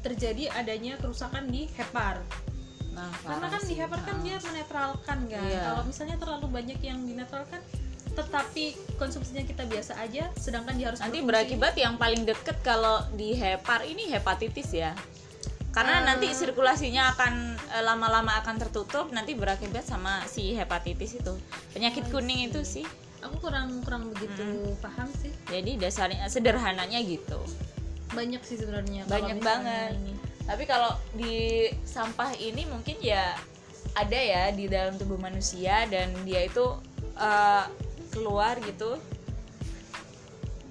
terjadi 0.00 0.48
adanya 0.54 0.96
kerusakan 0.96 1.46
di 1.46 1.68
hepar 1.70 2.24
Nah, 2.90 3.06
karena 3.22 3.46
kan 3.48 3.62
di 3.62 3.74
hepar 3.76 4.00
kan 4.02 4.16
dia 4.18 4.36
menetralkan 4.36 5.18
kan 5.24 5.40
Iya. 5.40 5.62
kalau 5.62 5.82
misalnya 5.84 6.16
terlalu 6.16 6.50
banyak 6.50 6.80
yang 6.80 6.98
dinetralkan 7.00 7.62
tetapi 8.10 8.64
konsumsinya 8.96 9.40
kita 9.42 9.62
biasa 9.64 9.94
aja 9.96 10.26
sedangkan 10.34 10.74
dia 10.74 10.90
harus 10.90 10.98
nanti 10.98 11.22
berfungsi. 11.22 11.54
berakibat 11.54 11.74
yang 11.76 11.94
paling 11.94 12.26
deket 12.26 12.58
kalau 12.60 12.98
di 13.12 13.32
hepar 13.32 13.84
ini 13.84 14.10
hepatitis 14.10 14.74
ya 14.74 14.92
karena 15.70 16.02
Eh. 16.02 16.04
nanti 16.04 16.26
sirkulasinya 16.30 17.14
akan 17.14 17.32
eh, 17.70 17.84
lama-lama 17.84 18.34
akan 18.36 18.58
tertutup 18.58 19.08
nanti 19.08 19.32
berakibat 19.32 19.84
sama 19.84 20.26
si 20.26 20.50
hepatitis 20.52 21.14
itu 21.14 21.32
penyakit 21.70 22.10
kuning 22.10 22.42
itu 22.44 22.60
sih 22.64 22.84
aku 23.20 23.36
kurang 23.40 23.80
kurang 23.80 24.08
begitu 24.08 24.40
Hmm. 24.40 24.76
paham 24.78 25.08
sih 25.14 25.32
jadi 25.46 25.76
dasarnya 25.78 26.24
sederhananya 26.26 26.98
gitu 27.00 27.40
banyak 28.10 28.42
sih 28.42 28.56
sebenarnya 28.56 29.06
Banyak 29.06 29.38
banget. 29.38 29.94
ini. 29.94 30.14
tapi 30.42 30.64
kalau 30.64 30.90
di 31.12 31.36
sampah 31.80 32.34
ini 32.34 32.66
mungkin 32.66 32.98
ya 32.98 33.38
ada 33.92 34.16
ya 34.16 34.50
di 34.50 34.66
dalam 34.66 34.96
tubuh 34.96 35.14
manusia 35.16 35.86
dan 35.86 36.10
dia 36.24 36.42
itu 36.42 36.64
eh, 37.14 37.64
keluar 38.10 38.58
gitu 38.60 38.98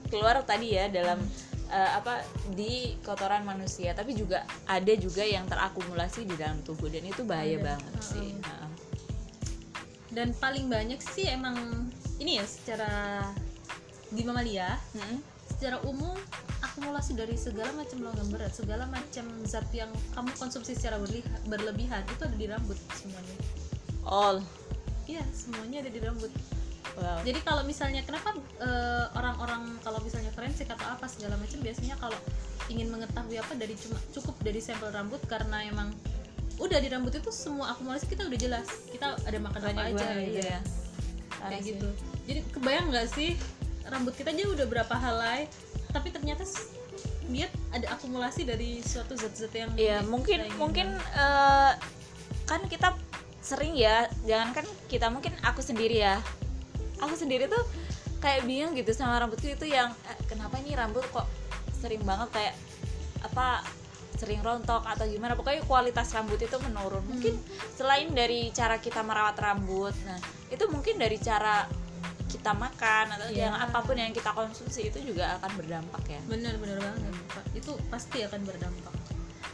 keluar 0.10 0.42
tadi 0.42 0.74
ya 0.74 0.90
dalam 0.90 1.22
eh, 1.70 1.92
apa 1.94 2.26
di 2.52 2.98
kotoran 3.00 3.46
manusia 3.46 3.94
tapi 3.94 4.12
juga 4.14 4.42
ada 4.66 4.94
juga 4.96 5.22
yang 5.22 5.46
terakumulasi 5.46 6.26
di 6.26 6.36
dalam 6.36 6.60
tubuh 6.60 6.90
dan 6.90 7.06
itu 7.06 7.22
bahaya 7.24 7.56
Ada. 7.56 7.66
banget 7.70 7.94
sih 8.02 8.30
Mm-mm. 8.32 8.44
Heeh. 8.44 8.70
dan 10.10 10.28
paling 10.36 10.66
banyak 10.68 11.00
sih 11.00 11.30
emang 11.30 11.56
ini 12.20 12.38
ya 12.40 12.46
secara 12.46 13.24
di 14.10 14.22
mamalia 14.26 14.76
Mm-mm. 14.96 15.20
secara 15.48 15.80
umum 15.88 16.16
akumulasi 16.60 17.16
dari 17.16 17.40
segala 17.40 17.72
macam 17.72 18.04
logam 18.04 18.28
berat 18.32 18.52
segala 18.52 18.84
macam 18.92 19.26
zat 19.48 19.66
yang 19.72 19.90
kamu 20.12 20.32
konsumsi 20.36 20.76
secara 20.76 21.00
berliha- 21.00 21.44
berlebihan 21.48 22.04
itu 22.08 22.22
ada 22.24 22.36
di 22.36 22.48
rambut 22.48 22.78
semuanya. 22.96 23.36
All. 24.04 24.44
Iya 25.08 25.24
semuanya 25.32 25.84
ada 25.84 25.92
di 25.92 26.00
rambut. 26.04 26.32
Wow. 27.00 27.22
jadi 27.24 27.40
kalau 27.48 27.64
misalnya 27.64 28.04
kenapa 28.04 28.36
eh, 28.60 29.06
orang-orang 29.16 29.78
kalau 29.86 30.04
misalnya 30.04 30.36
forensik 30.36 30.68
atau 30.68 30.84
apa 30.84 31.08
segala 31.08 31.40
macam 31.40 31.62
biasanya 31.64 31.96
kalau 31.96 32.18
ingin 32.68 32.92
mengetahui 32.92 33.40
apa 33.40 33.56
dari 33.56 33.78
cuma 33.80 33.96
cukup 34.12 34.36
dari 34.44 34.60
sampel 34.60 34.92
rambut 34.92 35.22
karena 35.30 35.64
emang 35.64 35.96
udah 36.60 36.76
di 36.82 36.92
rambut 36.92 37.16
itu 37.16 37.32
semua 37.32 37.72
akumulasi 37.72 38.04
kita 38.10 38.28
udah 38.28 38.40
jelas. 38.40 38.68
Kita 38.92 39.16
ada 39.16 39.38
makan 39.40 39.62
apa 39.64 39.82
aja 39.96 40.06
gitu 40.28 40.40
ya. 40.44 40.60
Parah 41.40 41.50
kayak 41.56 41.64
sih. 41.64 41.80
Jadi 42.30 42.46
kebayang 42.54 42.94
nggak 42.94 43.10
sih? 43.10 43.34
Rambut 43.90 44.14
kita 44.14 44.30
aja 44.30 44.46
udah 44.46 44.66
berapa 44.70 44.94
helai 45.02 45.50
tapi 45.90 46.14
ternyata 46.14 46.46
dia 47.30 47.50
ada 47.74 47.94
akumulasi 47.94 48.46
dari 48.46 48.82
suatu 48.86 49.18
zat-zat 49.18 49.54
yang 49.54 49.70
Iya, 49.74 50.06
mungkin 50.06 50.46
mungkin 50.58 50.94
eh, 50.98 51.72
kan 52.46 52.62
kita 52.70 52.94
sering 53.42 53.74
ya, 53.74 54.06
jangan 54.26 54.62
kan 54.62 54.66
kita 54.90 55.10
mungkin 55.10 55.34
aku 55.42 55.62
sendiri 55.66 56.06
ya. 56.06 56.22
Aku 57.02 57.18
sendiri 57.18 57.50
tuh 57.50 57.62
kayak 58.20 58.46
bingung 58.46 58.76
gitu 58.76 58.92
sama 58.94 59.18
rambutku 59.22 59.50
itu 59.50 59.66
yang 59.66 59.94
eh, 60.06 60.18
kenapa 60.30 60.62
ini 60.62 60.78
rambut 60.78 61.06
kok 61.10 61.26
sering 61.82 62.02
banget 62.06 62.30
kayak 62.34 62.56
apa 63.26 63.66
sering 64.18 64.42
rontok 64.46 64.86
atau 64.86 65.06
gimana. 65.10 65.34
Pokoknya 65.34 65.66
kualitas 65.66 66.14
rambut 66.14 66.42
itu 66.42 66.58
menurun. 66.62 67.02
Mungkin 67.10 67.38
selain 67.78 68.14
dari 68.14 68.50
cara 68.54 68.78
kita 68.78 69.02
merawat 69.02 69.38
rambut 69.42 69.94
nah 70.06 70.18
itu 70.50 70.66
mungkin 70.74 70.98
dari 70.98 71.22
cara 71.22 71.70
kita 72.30 72.54
makan 72.54 73.06
atau 73.10 73.28
Iya. 73.28 73.50
yang 73.50 73.56
apa 73.58 73.82
pun 73.82 73.98
yang 73.98 74.14
kita 74.14 74.30
konsumsi 74.32 74.88
itu 74.88 75.02
juga 75.02 75.36
akan 75.42 75.52
berdampak 75.58 76.04
ya. 76.06 76.22
Bener-bener 76.30 76.78
banget 76.78 77.14
Pak. 77.28 77.46
itu 77.52 77.72
pasti 77.90 78.22
akan 78.22 78.42
berdampak. 78.46 78.94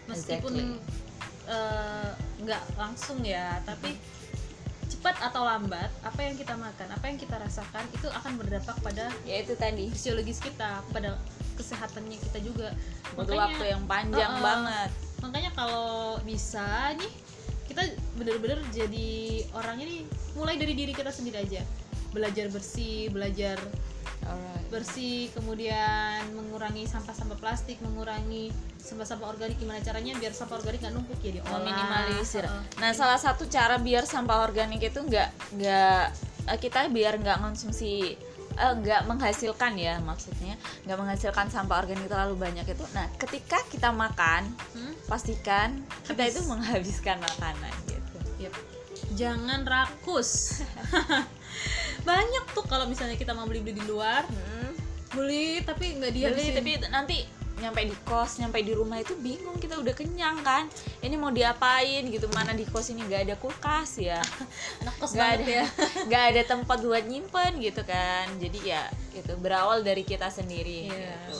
Meskipun 0.06 0.54
Exactly. 0.54 1.50
eh, 1.50 2.10
nggak 2.44 2.64
langsung 2.76 3.24
ya 3.24 3.58
tapi 3.64 3.96
cepat 4.86 5.18
atau 5.22 5.42
lambat 5.46 5.90
apa 6.02 6.20
yang 6.22 6.38
kita 6.38 6.54
makan 6.54 6.88
apa 6.90 7.06
yang 7.10 7.18
kita 7.18 7.38
rasakan 7.38 7.86
itu 7.90 8.06
akan 8.06 8.38
berdampak 8.38 8.78
pada 8.82 9.10
ya 9.24 9.42
itu 9.42 9.54
tadi. 9.56 9.90
fisiologis 9.90 10.38
kita 10.38 10.84
pada 10.92 11.18
kesehatannya 11.56 12.18
kita 12.20 12.40
juga. 12.44 12.70
Butuh 13.16 13.34
Makanya- 13.34 13.42
waktu 13.48 13.66
yang 13.72 13.84
panjang 13.88 14.34
banget. 14.44 14.90
Makanya 15.24 15.52
kalau 15.56 16.20
bisa 16.22 16.92
nih 17.00 17.12
kita 17.66 17.82
bener-bener 18.14 18.62
jadi 18.70 19.10
orangnya 19.52 19.86
nih 19.86 20.02
mulai 20.36 20.56
dari 20.56 20.74
diri 20.76 20.94
kita 20.94 21.10
sendiri 21.10 21.42
aja 21.42 21.62
belajar 22.16 22.48
bersih 22.48 23.12
belajar 23.12 23.60
Alright. 24.24 24.66
bersih 24.72 25.30
kemudian 25.32 26.26
mengurangi 26.34 26.88
sampah-sampah 26.88 27.38
plastik 27.38 27.78
mengurangi 27.78 28.50
sampah-sampah 28.80 29.28
organik 29.28 29.58
gimana 29.58 29.78
caranya 29.80 30.16
biar 30.16 30.32
sampah 30.32 30.58
organik 30.58 30.80
nggak 30.80 30.94
numpuk 30.94 31.20
ya 31.20 31.32
diolah 31.36 31.58
meminimalisir. 31.60 32.42
Heeh. 32.42 32.64
Nah, 32.78 32.92
salah 32.92 33.18
satu 33.18 33.46
cara 33.46 33.78
biar 33.78 34.06
sampah 34.06 34.42
organik 34.42 34.80
itu 34.80 34.98
nggak 35.00 35.30
nggak 35.54 36.04
eh, 36.48 36.60
kita 36.60 36.90
biar 36.90 37.18
nggak 37.18 37.38
konsumsi 37.40 38.14
eh, 38.56 38.74
nggak 38.76 39.06
menghasilkan 39.06 39.74
ya 39.76 39.98
maksudnya 40.00 40.54
nggak 40.86 40.98
menghasilkan 40.98 41.50
sampah 41.50 41.82
organik 41.82 42.06
terlalu 42.06 42.38
banyak 42.40 42.66
itu. 42.66 42.86
Nah, 42.94 43.10
ketika 43.18 43.58
kita 43.68 43.90
makan 43.90 44.50
Hmm? 44.74 44.94
pastikan 45.06 45.82
kita 46.04 46.22
Habis. 46.22 46.34
itu 46.34 46.42
menghabiskan 46.46 47.18
makanan 47.20 47.74
gitu. 47.86 48.18
Yep. 48.42 48.54
jangan 49.16 49.64
rakus 49.64 50.62
banyak 52.06 52.46
tuh 52.54 52.64
kalau 52.64 52.86
misalnya 52.86 53.18
kita 53.18 53.34
mau 53.34 53.44
beli 53.44 53.60
beli 53.60 53.76
di 53.76 53.86
luar. 53.86 54.24
Hmm, 54.24 54.72
beli 55.12 55.60
tapi 55.62 55.98
nggak 55.98 56.12
beli 56.12 56.22
dihabisin. 56.22 56.54
tapi 56.56 56.72
nanti 56.88 57.18
nyampe 57.56 57.88
di 57.88 57.96
kos, 58.04 58.36
nyampe 58.38 58.60
di 58.60 58.76
rumah 58.76 59.00
itu 59.00 59.16
bingung 59.16 59.56
kita 59.58 59.80
udah 59.80 59.96
kenyang 59.96 60.44
kan. 60.44 60.68
Ini 61.00 61.16
mau 61.16 61.32
diapain 61.32 62.04
gitu 62.06 62.28
mana 62.30 62.52
di 62.52 62.68
kos 62.68 62.92
ini 62.92 63.02
nggak 63.02 63.32
ada 63.32 63.36
kulkas 63.36 63.98
ya. 63.98 64.20
anak 64.84 64.96
kos 65.00 65.16
nggak 65.16 65.24
banget 65.26 65.40
ada 65.42 65.52
ya. 65.52 65.66
nggak 66.08 66.24
ada 66.32 66.42
tempat 66.46 66.78
buat 66.80 67.04
nyimpen 67.04 67.52
gitu 67.60 67.82
kan. 67.82 68.28
Jadi 68.38 68.60
ya 68.62 68.86
itu 69.12 69.34
berawal 69.40 69.82
dari 69.82 70.04
kita 70.04 70.28
sendiri 70.28 70.92
Iya. 70.92 71.16
gitu. 71.26 71.40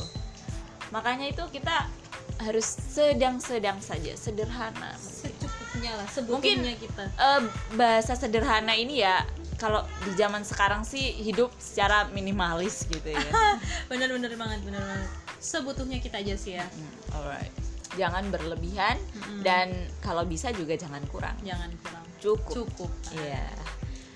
Makanya 0.90 1.28
itu 1.28 1.44
kita 1.52 1.92
harus 2.36 2.68
sedang-sedang 2.92 3.80
saja 3.80 4.12
sederhana 4.16 4.92
secukupnya 5.00 5.96
lah 5.96 6.08
Mungkin- 6.28 6.60
sebetulnya 6.64 6.76
kita. 6.76 7.04
Eh, 7.12 7.42
bahasa 7.76 8.12
sederhana 8.16 8.76
ini 8.76 9.00
ya 9.00 9.24
kalau 9.56 9.82
di 10.04 10.12
zaman 10.14 10.42
sekarang 10.42 10.84
sih 10.84 11.16
hidup 11.16 11.52
secara 11.56 12.08
minimalis 12.10 12.84
gitu 12.86 13.08
ya. 13.08 13.22
Bener-bener 13.90 14.32
banget 14.36 14.60
bener 14.62 14.82
banget. 14.82 15.10
Sebutuhnya 15.38 16.00
kita 16.00 16.20
aja 16.20 16.36
sih 16.36 16.56
ya. 16.56 16.66
Hmm, 16.66 16.94
alright. 17.14 17.54
Jangan 17.96 18.28
berlebihan 18.28 19.00
Mm-mm. 19.16 19.40
dan 19.42 19.72
kalau 20.00 20.24
bisa 20.24 20.52
juga 20.52 20.76
jangan 20.76 21.00
kurang. 21.08 21.36
Jangan 21.42 21.72
kurang. 21.80 22.04
Cukup. 22.20 22.54
Cukup. 22.68 22.92
Iya. 23.16 23.46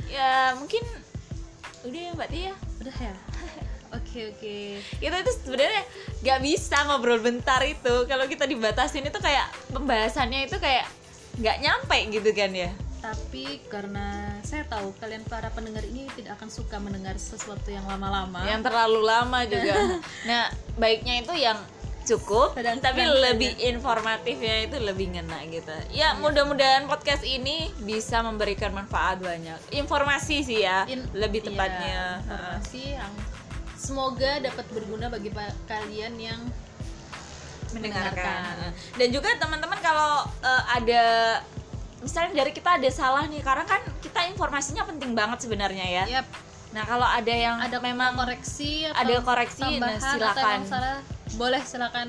Ya 0.09 0.31
mungkin 0.57 0.81
udah 1.81 2.01
ya 2.01 2.11
Mbak 2.11 2.29
Tia. 2.29 2.53
udah 2.81 2.97
ya? 2.97 3.13
Oke 3.89 4.29
oke. 4.29 4.57
Kita 5.01 5.17
itu 5.17 5.31
sebenarnya 5.41 5.81
nggak 6.21 6.39
bisa 6.45 6.77
ngobrol 6.85 7.17
bentar 7.17 7.57
itu. 7.65 8.05
Kalau 8.05 8.29
kita 8.29 8.45
dibatasin 8.45 9.01
itu 9.01 9.17
kayak 9.17 9.49
pembahasannya 9.73 10.45
itu 10.45 10.61
kayak 10.61 10.85
nggak 11.37 11.57
nyampe 11.57 11.97
gitu 12.13 12.29
kan 12.35 12.51
ya. 12.53 12.69
tapi 12.99 13.63
karena 13.71 14.18
tahu 14.69 14.93
kalian 15.01 15.25
para 15.25 15.49
pendengar 15.49 15.81
ini 15.83 16.05
tidak 16.13 16.37
akan 16.37 16.49
suka 16.53 16.77
mendengar 16.77 17.17
sesuatu 17.17 17.67
yang 17.73 17.83
lama-lama. 17.89 18.45
Yang 18.45 18.69
terlalu 18.69 19.01
lama 19.01 19.39
juga. 19.49 19.75
nah 20.29 20.47
baiknya 20.77 21.25
itu 21.25 21.33
yang 21.35 21.57
cukup 22.05 22.57
Sedang- 22.57 22.81
tapi 22.81 23.05
lebih 23.05 23.53
informatifnya 23.69 24.65
itu 24.65 24.77
lebih 24.81 25.13
ngena 25.13 25.45
gitu. 25.49 25.73
Ya 25.93 26.17
mudah-mudahan 26.17 26.89
podcast 26.89 27.21
ini 27.21 27.69
bisa 27.85 28.21
memberikan 28.25 28.73
manfaat 28.73 29.21
banyak. 29.21 29.57
Informasi 29.73 30.41
sih 30.41 30.65
ya 30.65 30.85
In- 30.89 31.09
lebih 31.13 31.45
iya, 31.45 31.47
tepatnya. 31.49 31.99
informasi 32.23 32.81
yang 32.97 33.13
semoga 33.77 34.31
dapat 34.41 34.65
berguna 34.73 35.09
bagi 35.09 35.29
kalian 35.69 36.13
yang 36.17 36.41
mendengarkan. 37.73 38.73
Dan 38.97 39.07
juga 39.13 39.29
teman-teman 39.37 39.77
kalau 39.81 40.25
eh, 40.41 40.63
ada 40.81 41.03
misalnya 41.99 42.31
dari 42.33 42.51
kita 42.51 42.79
ada 42.79 42.89
salah 42.89 43.27
nih 43.27 43.41
karena 43.41 43.63
kan 43.63 43.81
kita 43.99 44.19
informasinya 44.27 44.87
penting 44.87 45.11
banget 45.11 45.43
sebenarnya 45.43 45.85
ya 45.85 46.03
Yap, 46.21 46.27
nah 46.71 46.83
kalau 46.83 47.03
ada 47.03 47.33
yang 47.33 47.59
ada 47.59 47.77
memang 47.79 48.15
koreksi 48.15 48.87
atau 48.87 48.99
ada 48.99 49.15
koreksi, 49.19 49.61
nah, 49.61 49.71
tambahan 49.71 49.99
atau 49.99 50.13
silakan. 50.15 50.59
salah 50.63 50.97
boleh 51.35 51.61
silakan 51.61 52.07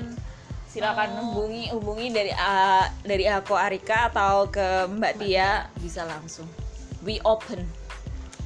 silakan 0.65 1.09
Oh. 1.11 1.19
hubungi 1.27 1.63
hubungi 1.75 2.07
dari 2.09 2.31
ah, 2.31 2.87
dari 3.03 3.27
aku 3.27 3.51
Arika 3.53 4.07
atau 4.07 4.47
ke 4.47 4.87
Mbak 4.87 5.13
Tia 5.19 5.67
bisa 5.77 6.07
langsung 6.07 6.47
we 7.03 7.19
open 7.27 7.59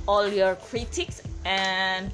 all 0.06 0.26
your 0.26 0.58
critics 0.66 1.22
and 1.46 2.10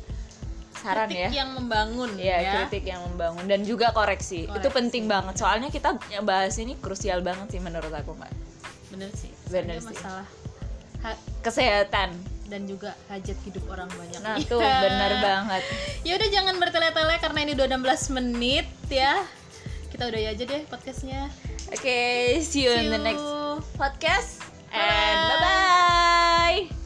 saran 0.76 1.08
kritik 1.08 1.32
ya 1.32 1.46
yang 1.46 1.50
membangun 1.56 2.12
Iya, 2.20 2.38
ya 2.42 2.52
kritik 2.58 2.84
yang 2.84 3.00
membangun 3.08 3.46
dan 3.46 3.62
juga 3.62 3.94
koreksi. 3.94 4.44
Itu 4.44 4.58
Koreksi. 4.58 4.74
penting 4.74 5.04
banget. 5.06 5.38
Soalnya 5.38 5.70
kita 5.70 5.94
bahas 6.26 6.58
ini 6.58 6.74
krusial 6.76 7.22
banget 7.22 7.54
sih 7.54 7.62
menurut 7.62 7.94
aku, 7.94 8.18
Mbak. 8.18 8.32
Bener 8.92 9.10
sih 9.12 9.32
Bener 9.48 9.76
Soalnya 9.76 9.82
sih. 9.82 9.90
masalah 9.96 10.28
ha- 11.02 11.22
Kesehatan. 11.42 12.10
dan 12.46 12.68
juga 12.68 12.92
hajat 13.08 13.38
hidup 13.42 13.64
orang 13.66 13.88
banyak 13.90 14.20
Nah, 14.20 14.36
tuh 14.52 14.60
bener 14.60 15.12
banget. 15.18 15.64
ya 16.04 16.14
udah 16.14 16.30
jangan 16.30 16.56
bertele-tele 16.58 17.16
karena 17.18 17.40
ini 17.42 17.52
udah 17.54 17.68
16 17.72 18.12
menit 18.14 18.68
ya 18.88 19.24
kita 19.88 20.06
udah 20.06 20.20
aja 20.28 20.44
deh 20.46 20.62
podcastnya 20.68 21.32
Oke, 21.72 22.04
see 22.42 22.68
you 22.68 22.72
in 22.74 22.92
the 22.92 23.00
next 23.00 23.24
podcast 23.74 24.44
and 24.70 25.20
Bye-bye. 25.26 25.40
bye 26.60 26.68
bye. 26.68 26.81